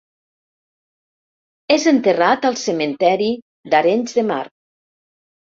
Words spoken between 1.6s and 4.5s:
És enterrat al Cementiri d'Arenys de Mar.